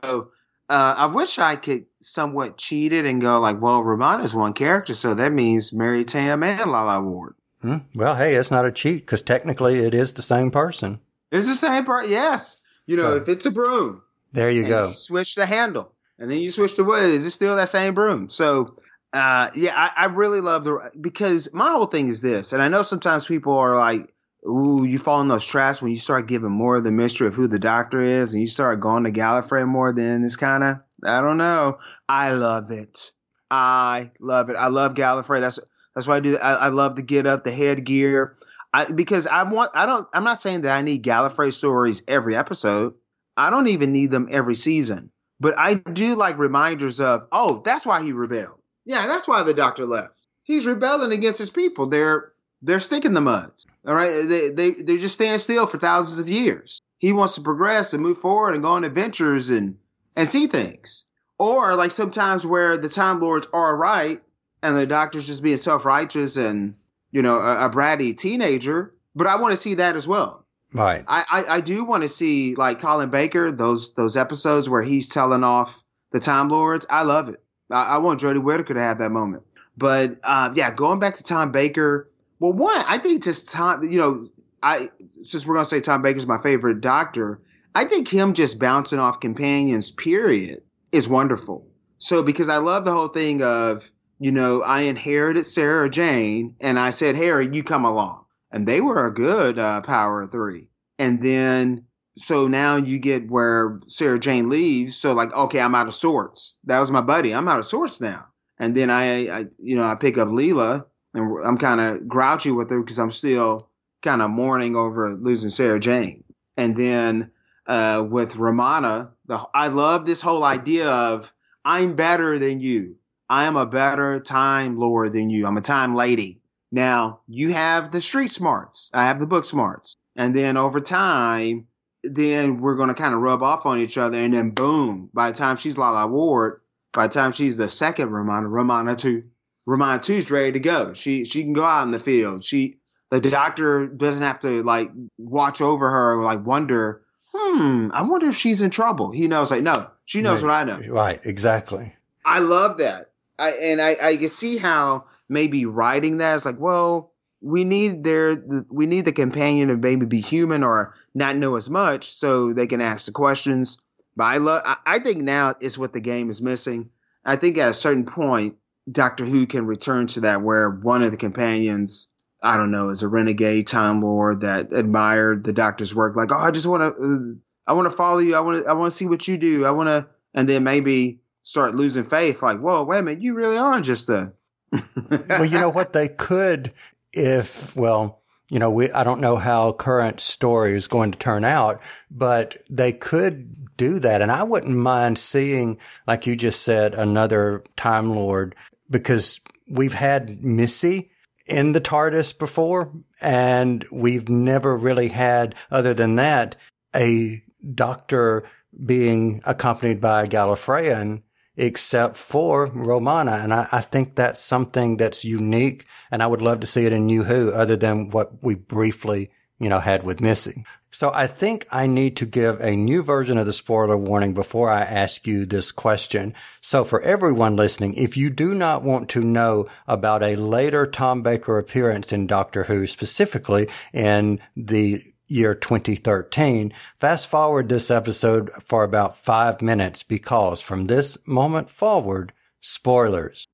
[0.69, 4.95] uh, I wish I could somewhat cheat it and go like, well, Romana's one character,
[4.95, 7.35] so that means Mary Tamm and Lalla Ward.
[7.63, 11.01] hmm, well, hey, it's not a cheat because technically it is the same person.
[11.31, 12.09] It's the same part.
[12.09, 12.57] Yes,
[12.87, 14.89] you know, So- if it's a broom, There you go.
[14.89, 17.05] you switch the handle, and then you switch the wood.
[17.05, 18.29] Is it still that same broom?
[18.29, 18.77] So,
[19.13, 22.69] uh, yeah, I, I really love the because my whole thing is this, and I
[22.69, 24.13] know sometimes people are like,
[24.47, 27.35] "Ooh, you fall in those traps when you start giving more of the mystery of
[27.35, 30.79] who the doctor is, and you start going to Gallifrey more." Then it's kind of,
[31.05, 31.79] I don't know.
[32.09, 33.13] I love it.
[33.51, 34.57] I love it.
[34.57, 35.41] I love Gallifrey.
[35.41, 35.59] That's
[35.95, 36.37] that's why I do.
[36.37, 38.37] I, I love the get up, the headgear.
[38.75, 39.71] I because I want.
[39.75, 40.07] I don't.
[40.13, 42.95] I'm not saying that I need Gallifrey stories every episode.
[43.39, 45.11] I don't even need them every season.
[45.41, 48.58] But I do like reminders of, oh, that's why he rebelled.
[48.89, 50.19] Yeah, that's why the doctor left.
[50.45, 51.89] He's rebelling against his people.
[51.89, 53.67] They're they're sticking the muds.
[53.87, 54.25] All right.
[54.27, 56.81] They they they just stand still for thousands of years.
[56.99, 59.77] He wants to progress and move forward and go on adventures and
[60.17, 61.05] and see things.
[61.39, 64.23] Or like sometimes where the Time Lords are right
[64.63, 66.75] and the doctor's just being self righteous and
[67.13, 68.95] you know a, a bratty teenager.
[69.15, 70.47] But I want to see that as well.
[70.73, 71.05] Right.
[71.07, 75.11] I, I, I do want to see like Colin Baker those those episodes where he's
[75.11, 76.87] telling off the Time Lords.
[76.89, 77.43] I love it.
[77.71, 79.43] I, I want Jodie Whittaker to have that moment.
[79.77, 82.11] But uh, yeah, going back to Tom Baker.
[82.41, 83.83] Well, one, I think just Tom.
[83.89, 84.29] You know,
[84.63, 84.91] I
[85.23, 87.41] since we're gonna say Tom Baker's my favorite Doctor,
[87.75, 89.91] I think him just bouncing off companions.
[89.91, 91.67] Period is wonderful.
[91.99, 96.79] So because I love the whole thing of you know I inherited Sarah Jane and
[96.79, 100.69] I said Harry, you come along and they were a good uh, power of three.
[100.99, 101.85] And then
[102.19, 104.97] so now you get where Sarah Jane leaves.
[104.97, 106.59] So like, okay, I'm out of sorts.
[106.65, 107.35] That was my buddy.
[107.35, 108.27] I'm out of sorts now.
[108.59, 112.51] And then I, I you know, I pick up Leela, and I'm kind of grouchy
[112.51, 113.71] with her because I'm still
[114.03, 116.25] kind of mourning over losing Sarah Jane.
[116.57, 117.31] And then
[117.67, 121.33] uh, with Romana, the I love this whole idea of
[121.65, 122.97] I'm better than you.
[123.31, 125.47] I am a better time lord than you.
[125.47, 126.41] I'm a time lady.
[126.73, 128.91] Now you have the street smarts.
[128.93, 129.95] I have the book smarts.
[130.17, 131.67] And then over time,
[132.15, 134.19] then we're going to kind of rub off on each other.
[134.19, 136.61] And then boom, by the time she's Lalla Ward,
[136.93, 139.25] by the time she's the second Romana, Romana two,
[139.67, 140.95] Romana two's ready to go.
[140.95, 142.43] She, she can go out in the field.
[142.45, 142.79] She,
[143.11, 148.27] the doctor doesn't have to like watch over her or like wonder, hmm, I wonder
[148.29, 149.13] if she's in trouble.
[149.13, 150.67] He knows like, no, she knows Right.
[150.67, 150.93] what I know.
[150.93, 151.21] Right.
[151.25, 151.95] Exactly.
[152.25, 153.11] I love that.
[153.39, 158.03] I and I, I can see how maybe writing that is like, well, we need
[158.03, 158.35] their
[158.69, 162.67] we need the companion to maybe be human or not know as much so they
[162.67, 163.79] can ask the questions.
[164.17, 166.91] But I love I, think now is what the game is missing.
[167.25, 168.57] I think at a certain point,
[168.91, 172.09] Doctor Who can return to that where one of the companions,
[172.43, 176.17] I don't know, is a renegade time lord that admired the Doctor's work.
[176.17, 178.35] Like, oh, I just want to, I want to follow you.
[178.35, 179.65] I want to, I want to see what you do.
[179.65, 182.43] I want to, and then maybe start losing faith.
[182.43, 184.33] Like, whoa, wait a minute, you really are just a.
[185.29, 186.73] well, you know what they could,
[187.19, 191.45] if well, you know, we I don't know how current story is going to turn
[191.45, 196.95] out, but they could do that, and I wouldn't mind seeing, like you just said,
[196.95, 198.55] another Time Lord
[198.91, 201.11] because we've had Missy
[201.47, 206.57] in the TARDIS before, and we've never really had, other than that,
[206.95, 207.43] a
[207.75, 208.49] Doctor
[208.85, 211.23] being accompanied by a Gallifreyan
[211.59, 213.33] except for Romana.
[213.33, 215.87] And I, I, think that's something that's unique.
[216.11, 219.31] And I would love to see it in New Who other than what we briefly,
[219.59, 220.65] you know, had with Missy.
[220.91, 224.71] So I think I need to give a new version of the spoiler warning before
[224.71, 226.33] I ask you this question.
[226.63, 231.23] So for everyone listening, if you do not want to know about a later Tom
[231.23, 236.73] Baker appearance in Doctor Who, specifically in the year 2013.
[236.99, 243.47] Fast forward this episode for about five minutes because from this moment forward, spoilers.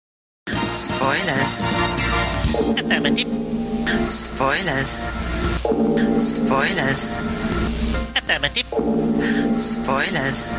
[0.69, 1.67] Spoilers.
[4.09, 5.09] Spoilers.
[6.19, 7.19] Spoilers.
[9.57, 10.55] Spoilers.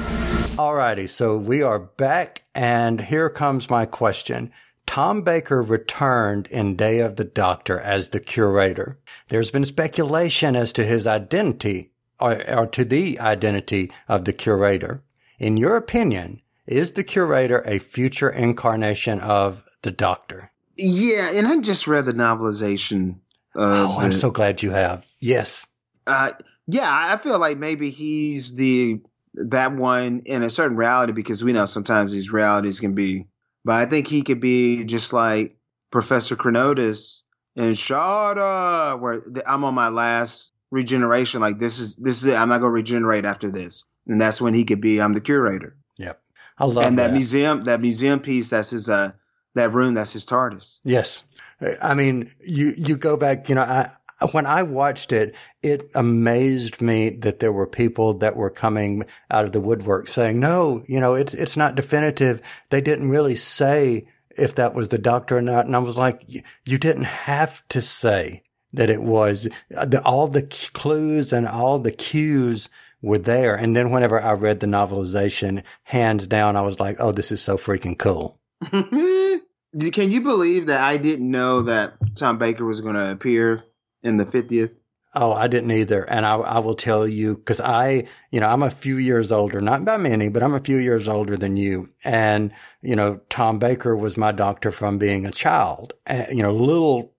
[0.57, 4.51] Alrighty, so we are back and here comes my question.
[4.85, 8.99] Tom Baker returned in Day of the Doctor as the curator.
[9.29, 15.03] There's been speculation as to his identity or, or, to the identity of the curator.
[15.37, 20.51] In your opinion, is the curator a future incarnation of the Doctor?
[20.77, 23.19] Yeah, and I just read the novelization.
[23.55, 25.05] oh, I'm so glad you have.
[25.19, 25.67] Yes.
[26.07, 26.31] Uh,
[26.67, 29.01] yeah, I feel like maybe he's the
[29.33, 33.27] that one in a certain reality because we know sometimes these realities can be
[33.65, 35.57] but I think he could be just like
[35.91, 37.23] Professor Chronotis
[37.55, 41.41] in Shada, where I'm on my last regeneration.
[41.41, 42.35] Like this is this is it.
[42.35, 45.01] I'm not gonna regenerate after this, and that's when he could be.
[45.01, 45.75] I'm the curator.
[45.97, 46.21] Yep,
[46.59, 47.07] I love and that.
[47.07, 47.63] that museum.
[47.65, 48.51] That museum piece.
[48.51, 48.87] That's his.
[48.87, 49.13] Uh,
[49.55, 49.95] that room.
[49.95, 50.81] That's his TARDIS.
[50.83, 51.23] Yes,
[51.81, 53.49] I mean you you go back.
[53.49, 53.89] You know, I
[54.31, 59.45] when I watched it, it amazed me that there were people that were coming out
[59.45, 62.41] of the woodwork saying, no, you know, it's, it's not definitive.
[62.69, 65.65] They didn't really say if that was the doctor or not.
[65.65, 70.43] And I was like, you didn't have to say that it was the, all the
[70.73, 72.69] clues and all the cues
[73.01, 73.55] were there.
[73.55, 77.41] And then whenever I read the novelization, hands down, I was like, oh, this is
[77.41, 78.39] so freaking cool.
[78.71, 83.63] Can you believe that I didn't know that Tom Baker was going to appear
[84.05, 84.75] in the 50th?
[85.17, 86.03] Oh, I didn't either.
[86.03, 89.61] And I, I will tell you, cause I, you know, I'm a few years older,
[89.61, 91.89] not by many, but I'm a few years older than you.
[92.03, 96.51] And, you know, Tom Baker was my doctor from being a child, eh, you know,
[96.51, 97.13] little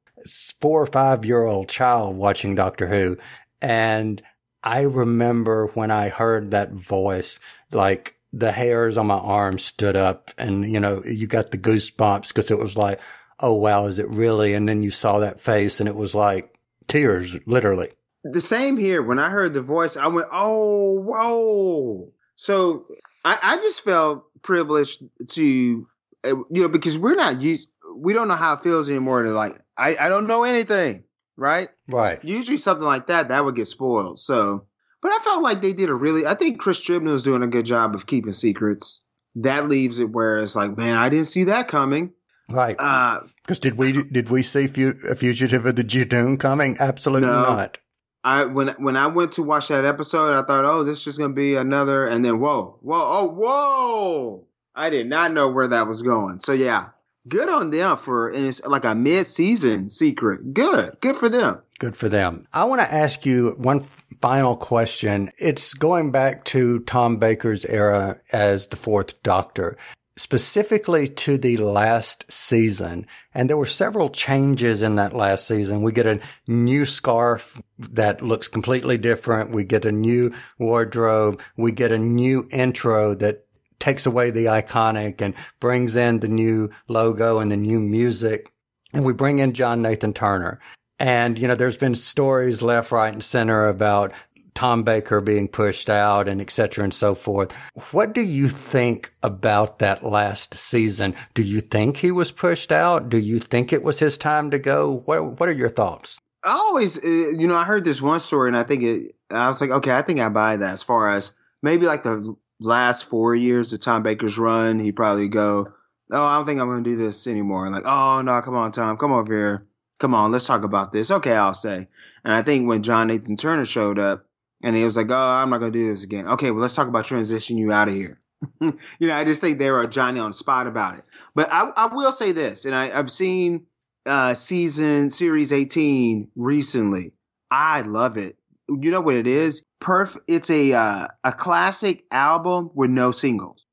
[0.60, 3.16] four or five year old child watching Doctor Who.
[3.62, 4.20] And
[4.62, 7.40] I remember when I heard that voice,
[7.72, 12.28] like the hairs on my arms stood up and, you know, you got the goosebumps
[12.28, 13.00] because it was like,
[13.40, 14.52] oh, wow, is it really?
[14.52, 16.52] And then you saw that face and it was like,
[16.88, 17.90] tears, literally.
[18.24, 19.02] The same here.
[19.02, 22.86] When I heard the voice, I went, "Oh, whoa!" So
[23.24, 25.88] I, I just felt privileged to,
[26.24, 27.68] uh, you know, because we're not used.
[27.94, 29.22] We don't know how it feels anymore.
[29.22, 31.04] To like, I, I don't know anything,
[31.36, 31.68] right?
[31.88, 32.22] Right.
[32.24, 34.18] Usually something like that that would get spoiled.
[34.18, 34.66] So,
[35.02, 36.26] but I felt like they did a really.
[36.26, 39.02] I think Chris Chibnall is doing a good job of keeping secrets.
[39.36, 42.12] That leaves it where it's like, man, I didn't see that coming.
[42.48, 42.76] Right.
[42.76, 46.76] Because uh, did we did we see fu- a fugitive of the Judoon coming?
[46.78, 47.42] Absolutely no.
[47.42, 47.78] not.
[48.22, 51.18] I when when I went to watch that episode, I thought, oh, this is just
[51.18, 54.46] gonna be another, and then whoa, whoa, oh, whoa!
[54.74, 56.40] I did not know where that was going.
[56.40, 56.88] So yeah,
[57.28, 60.54] good on them for and it's like a mid season secret.
[60.54, 61.62] Good, good for them.
[61.78, 62.46] Good for them.
[62.52, 63.86] I want to ask you one
[64.20, 65.30] final question.
[65.38, 69.76] It's going back to Tom Baker's era as the fourth Doctor
[70.16, 73.06] specifically to the last season.
[73.34, 75.82] And there were several changes in that last season.
[75.82, 79.50] We get a new scarf that looks completely different.
[79.50, 81.40] We get a new wardrobe.
[81.56, 83.44] We get a new intro that
[83.78, 88.50] takes away the iconic and brings in the new logo and the new music.
[88.94, 90.60] And we bring in John Nathan Turner.
[90.98, 94.12] And, you know, there's been stories left, right, and center about
[94.56, 97.52] Tom Baker being pushed out and et cetera and so forth.
[97.92, 101.14] What do you think about that last season?
[101.34, 103.08] Do you think he was pushed out?
[103.08, 105.02] Do you think it was his time to go?
[105.04, 106.18] What, what are your thoughts?
[106.42, 109.48] I always, uh, you know, I heard this one story and I think it, I
[109.48, 113.04] was like, okay, I think I buy that as far as maybe like the last
[113.04, 115.72] four years of Tom Baker's run, he probably go,
[116.12, 117.68] oh, I don't think I'm going to do this anymore.
[117.70, 119.66] Like, oh, no, come on, Tom, come over here.
[119.98, 121.10] Come on, let's talk about this.
[121.10, 121.88] Okay, I'll say.
[122.24, 124.25] And I think when John Nathan Turner showed up
[124.66, 126.26] and he was like, oh, I'm not going to do this again.
[126.26, 128.20] Okay, well, let's talk about transition you out of here.
[128.60, 131.04] you know, I just think they were Johnny on the spot about it.
[131.36, 133.66] But I, I will say this, and I, I've seen
[134.06, 137.12] uh, season series 18 recently.
[137.48, 138.38] I love it.
[138.68, 139.62] You know what it is?
[139.80, 140.18] Perf.
[140.26, 143.64] It's a uh, a classic album with no singles.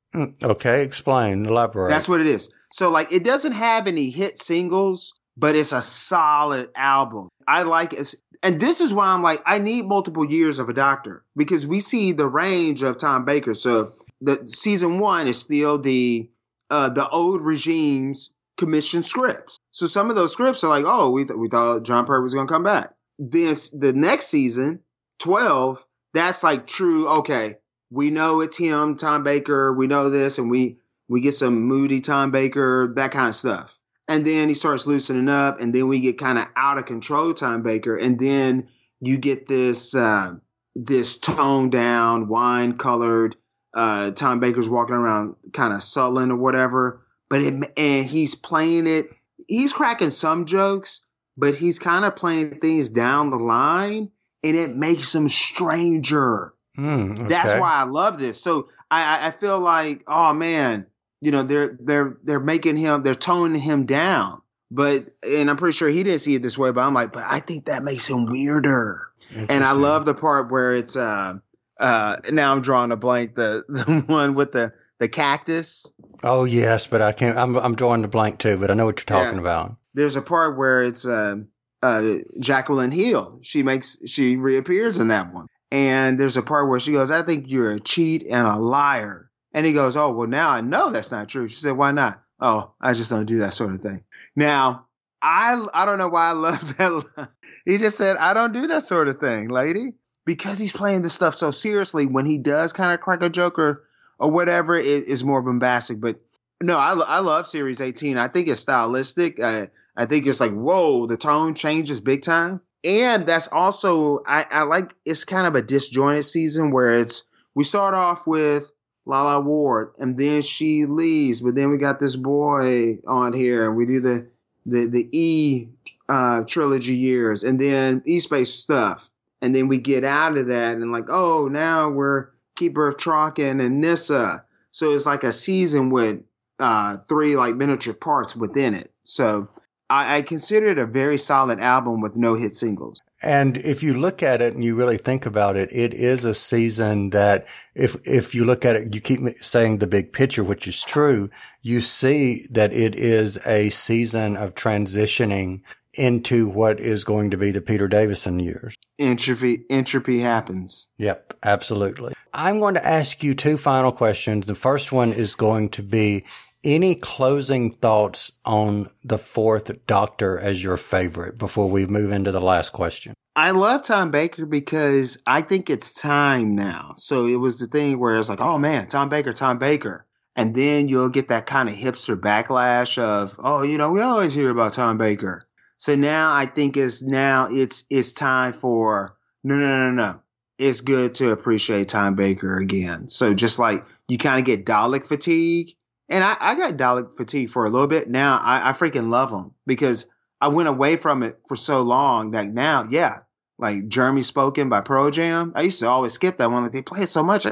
[0.44, 1.90] Okay, explain, elaborate.
[1.90, 2.54] That's what it is.
[2.72, 7.30] So like, it doesn't have any hit singles, but it's a solid album.
[7.48, 8.14] I like it.
[8.44, 11.80] And this is why I'm like, I need multiple years of a doctor because we
[11.80, 13.54] see the range of Tom Baker.
[13.54, 16.30] So the season one is still the
[16.70, 19.58] uh, the old regime's commissioned scripts.
[19.72, 22.34] So some of those scripts are like, oh, we th- we thought Jon Pertwee was
[22.34, 22.94] going to come back.
[23.18, 24.82] This the next season,
[25.20, 27.08] twelve, that's like true.
[27.20, 27.58] Okay,
[27.92, 29.72] we know it's him, Tom Baker.
[29.72, 33.80] We know this, and we we get some moody Tom Baker, that kind of stuff
[34.08, 37.34] and then he starts loosening up, and then we get kind of out of control
[37.34, 40.36] Tom Baker, and then you get this uh,
[40.76, 43.36] this toned down, wine colored
[43.74, 48.88] uh, Tom Baker's walking around kind of sullen or whatever, but it, and he's playing
[48.88, 49.08] it.
[49.48, 54.12] He's cracking some jokes, but he's kind of playing things down the line,
[54.44, 56.54] and it makes him stranger.
[56.78, 57.28] Mm, okay.
[57.28, 58.42] That's why I love this.
[58.42, 60.86] So I, I feel like, oh man,
[61.24, 64.42] you know they're they're they're making him they're toning him down.
[64.70, 67.24] But and i'm pretty sure he didn't see it this way but i'm like but
[67.28, 69.08] i think that makes him weirder.
[69.34, 71.36] And i love the part where it's uh
[71.80, 75.92] uh now i'm drawing a blank the the one with the the cactus.
[76.24, 79.00] Oh yes but i can't i'm, I'm drawing the blank too but i know what
[79.00, 79.42] you're talking yeah.
[79.42, 79.76] about.
[79.94, 81.38] There's a part where it's uh
[81.82, 83.40] uh jacqueline hill.
[83.44, 85.48] She makes she reappears in that one.
[85.72, 89.30] And there's a part where she goes i think you're a cheat and a liar
[89.54, 91.48] and he goes, Oh, well, now I know that's not true.
[91.48, 92.24] She said, Why not?
[92.40, 94.04] Oh, I just don't do that sort of thing.
[94.36, 94.88] Now,
[95.22, 97.30] I I don't know why I love that.
[97.66, 99.94] he just said, I don't do that sort of thing, lady.
[100.26, 103.60] Because he's playing this stuff so seriously, when he does kind of crack a joke
[103.60, 103.84] or,
[104.18, 106.00] or whatever, it is more bombastic.
[106.00, 106.22] But
[106.62, 108.18] no, I, I love Series 18.
[108.18, 109.42] I think it's stylistic.
[109.42, 112.62] I, I think it's like, whoa, the tone changes big time.
[112.86, 117.66] And that's also, I, I like, it's kind of a disjointed season where it's, we
[117.66, 118.72] start off with
[119.06, 121.42] Lalla Ward, and then she leaves.
[121.42, 124.28] But then we got this boy on here, and we do the
[124.66, 125.68] the the E
[126.08, 129.10] uh, trilogy years, and then E Space stuff,
[129.42, 133.66] and then we get out of that, and like, oh, now we're Keeper of Traken
[133.66, 134.46] and Nyssa.
[134.72, 136.22] So it's like a season with
[136.60, 138.92] uh, three like miniature parts within it.
[139.04, 139.50] So
[139.90, 143.00] I, I consider it a very solid album with no hit singles.
[143.24, 146.34] And if you look at it and you really think about it, it is a
[146.34, 150.68] season that if, if you look at it, you keep saying the big picture, which
[150.68, 151.30] is true.
[151.62, 155.62] You see that it is a season of transitioning
[155.94, 158.76] into what is going to be the Peter Davison years.
[159.00, 160.90] Entropy, entropy happens.
[160.98, 162.14] Yep, absolutely.
[162.34, 164.48] I'm going to ask you two final questions.
[164.48, 166.26] The first one is going to be
[166.64, 172.42] any closing thoughts on the fourth Doctor as your favorite before we move into the
[172.42, 173.14] last question?
[173.36, 176.94] I love Tom Baker because I think it's time now.
[176.98, 180.06] So it was the thing where it's like, oh man, Tom Baker, Tom Baker.
[180.36, 184.34] And then you'll get that kind of hipster backlash of, oh, you know, we always
[184.34, 185.48] hear about Tom Baker.
[185.78, 190.20] So now I think it's now it's it's time for no no no no.
[190.58, 193.10] It's good to appreciate Tom Baker again.
[193.10, 195.76] So just like you kind of get Dalek fatigue
[196.14, 198.08] and I, I got Dalek fatigue for a little bit.
[198.08, 200.06] Now I, I freaking love them because
[200.40, 203.22] I went away from it for so long that now, yeah,
[203.58, 205.54] like Jeremy Spoken by Pearl Jam.
[205.56, 206.64] I used to always skip that one.
[206.64, 207.48] Like they play it so much.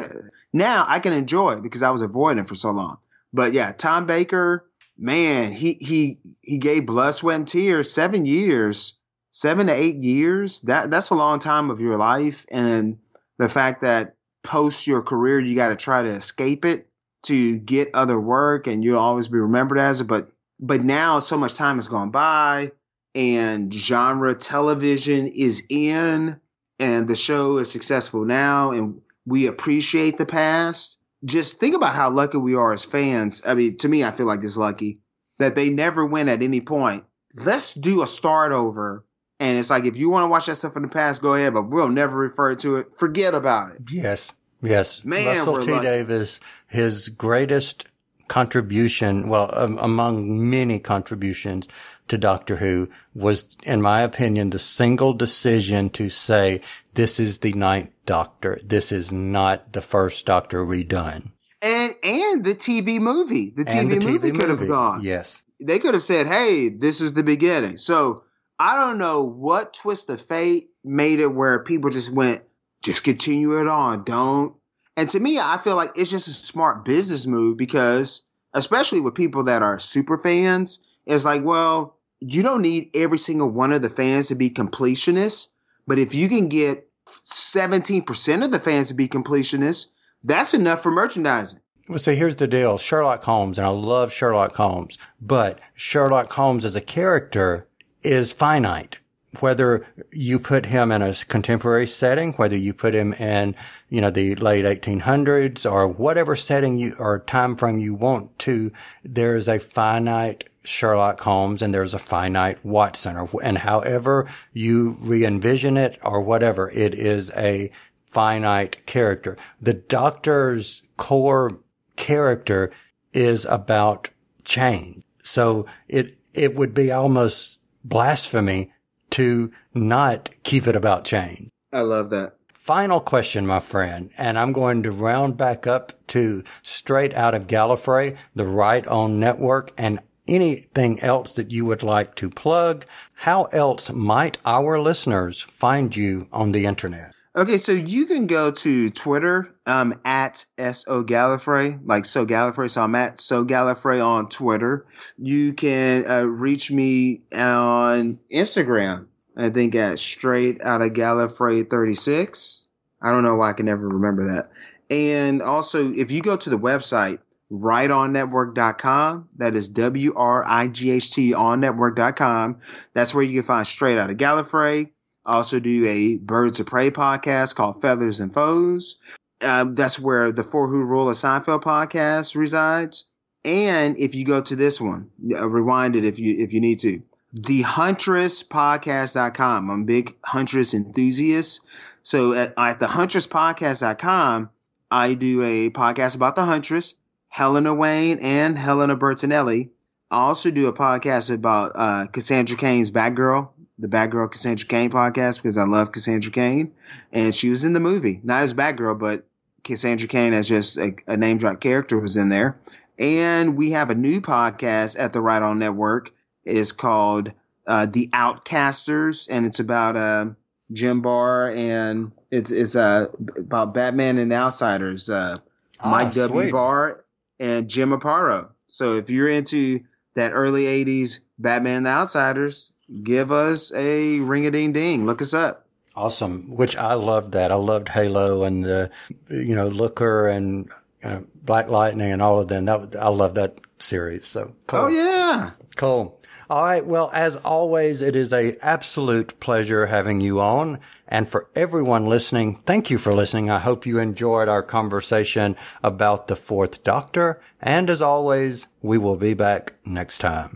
[0.53, 2.99] Now I can enjoy it because I was avoiding it for so long.
[3.33, 8.99] But yeah, Tom Baker, man, he he he gave blood, sweat, and tears seven years,
[9.31, 10.61] seven to eight years.
[10.61, 12.99] That that's a long time of your life, and
[13.39, 16.90] the fact that post your career you got to try to escape it
[17.23, 20.05] to get other work and you'll always be remembered as it.
[20.05, 22.71] But but now so much time has gone by
[23.15, 26.39] and genre television is in
[26.79, 30.99] and the show is successful now and we appreciate the past.
[31.23, 33.43] Just think about how lucky we are as fans.
[33.45, 34.99] I mean, to me, I feel like it's lucky
[35.39, 37.03] that they never win at any point.
[37.35, 39.05] Let's do a start over
[39.41, 41.55] And it's like if you want to watch that stuff in the past, go ahead,
[41.55, 42.95] but we'll never refer to it.
[42.95, 43.81] Forget about it.
[43.91, 44.31] Yes.
[44.61, 45.03] Yes.
[45.03, 45.71] Man, Russell T.
[45.71, 45.85] lucky.
[45.85, 47.85] Davies, his greatest
[48.27, 51.67] contribution, well, um, among many contributions
[52.07, 56.61] to Doctor Who was, in my opinion, the single decision to say,
[56.93, 58.59] this is the ninth Doctor.
[58.63, 61.31] This is not the first Doctor redone.
[61.61, 65.01] And and the TV movie, the TV, the movie TV could have gone.
[65.03, 65.43] Yes.
[65.61, 68.23] They could have said, "Hey, this is the beginning." So
[68.57, 72.41] I don't know what twist of fate made it where people just went,
[72.81, 74.55] "Just continue it on, don't."
[74.97, 78.23] And to me, I feel like it's just a smart business move because,
[78.53, 83.49] especially with people that are super fans, it's like, well, you don't need every single
[83.49, 85.47] one of the fans to be completionists,
[85.87, 89.87] but if you can get 17% of the fans to be completionists,
[90.23, 91.59] that's enough for merchandising.
[91.89, 92.77] Well, see, here's the deal.
[92.77, 97.67] Sherlock Holmes, and I love Sherlock Holmes, but Sherlock Holmes as a character
[98.03, 98.99] is finite.
[99.39, 103.55] Whether you put him in a contemporary setting, whether you put him in,
[103.89, 108.71] you know, the late 1800s or whatever setting you or time frame you want to,
[109.05, 114.97] there is a finite Sherlock Holmes and there's a finite Watson or, and however you
[114.99, 117.71] re-envision it or whatever, it is a
[118.11, 119.37] finite character.
[119.61, 121.57] The doctor's core
[121.95, 122.71] character
[123.13, 124.09] is about
[124.43, 125.03] change.
[125.23, 128.71] So it, it would be almost blasphemy
[129.11, 131.49] to not keep it about change.
[131.71, 132.35] I love that.
[132.53, 137.47] Final question, my friend, and I'm going to round back up to straight out of
[137.47, 142.85] Gallifrey, the Right On Network, and anything else that you would like to plug.
[143.15, 147.13] How else might our listeners find you on the internet?
[147.33, 152.69] Okay, so you can go to Twitter um, at so Gallifrey, like so Gallifrey.
[152.69, 154.85] So I'm at so Gallifrey on Twitter.
[155.17, 159.05] You can uh, reach me on Instagram.
[159.37, 162.67] I think at straight out of Gallifrey 36.
[163.01, 164.51] I don't know why I can never remember that.
[164.89, 167.19] And also, if you go to the website
[167.49, 172.59] rightonnetwork.com, that is W R I G H T on network.com.
[172.93, 174.89] That's where you can find straight out of Gallifrey.
[175.25, 178.99] I also do a Birds of Prey podcast called Feathers and Foes.
[179.41, 183.05] Um, that's where the For Who Rule of Seinfeld podcast resides.
[183.43, 186.79] And if you go to this one, uh, rewind it if you if you need
[186.79, 187.01] to.
[187.33, 189.69] The Huntress huntress.podcast.com.
[189.69, 191.65] I'm a big Huntress enthusiast.
[192.03, 194.49] So at, at the huntress.podcast.com,
[194.89, 196.95] I do a podcast about the Huntress,
[197.29, 199.69] Helena Wayne and Helena Bertinelli.
[200.09, 203.49] I also do a podcast about uh, Cassandra Cain's Batgirl,
[203.81, 206.71] the Batgirl Cassandra Cain podcast, because I love Cassandra Cain.
[207.11, 209.25] And she was in the movie, not as Batgirl, but
[209.63, 212.57] Cassandra Cain as just a, a name drop character was in there.
[212.99, 216.13] And we have a new podcast at the Right On Network.
[216.45, 217.31] It's called
[217.67, 220.25] uh, The Outcasters, and it's about uh,
[220.71, 223.07] Jim Barr and it's it's uh,
[223.37, 225.09] about Batman and the Outsiders.
[225.09, 225.35] Uh,
[225.83, 226.41] Mike Ah, W.
[226.43, 226.51] sweet.
[226.51, 227.03] Barr
[227.39, 228.49] and Jim Aparo.
[228.67, 229.81] So if you're into
[230.15, 232.73] that early 80s Batman the Outsiders,
[233.03, 235.05] give us a ring a ding ding.
[235.05, 235.67] Look us up.
[235.95, 236.55] Awesome.
[236.55, 237.51] Which I loved that.
[237.51, 238.91] I loved Halo and the,
[239.29, 240.69] you know, Looker and
[241.03, 242.65] uh, Black Lightning and all of them.
[242.65, 244.27] That I love that series.
[244.27, 244.79] So cool.
[244.79, 245.51] Oh, yeah.
[245.75, 246.17] Cool.
[246.49, 246.85] All right.
[246.85, 250.79] Well, as always, it is a absolute pleasure having you on.
[251.07, 253.49] And for everyone listening, thank you for listening.
[253.49, 257.41] I hope you enjoyed our conversation about the fourth doctor.
[257.59, 260.55] And as always, we will be back next time.